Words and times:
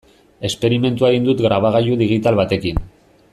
Esperimentua 0.47 1.11
egin 1.15 1.27
dut 1.27 1.43
grabagailu 1.47 1.99
digital 2.01 2.41
batekin. 2.41 2.83